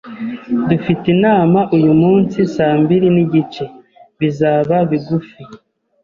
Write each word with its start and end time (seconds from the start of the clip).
Dufite 0.69 1.05
inama 1.15 1.59
uyumunsi 1.77 2.37
saa 2.55 2.75
mbiri 2.81 3.07
nigice. 3.15 3.65
Bizaba 4.19 4.75
bigufi 4.89 5.41